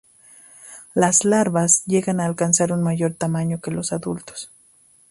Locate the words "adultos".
3.93-4.49